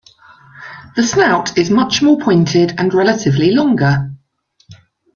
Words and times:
The 0.95 1.03
snout 1.03 1.59
is 1.59 1.69
much 1.69 2.01
more 2.01 2.17
pointed 2.17 2.73
and 2.79 2.91
relatively 2.91 3.51
longer. 3.51 4.09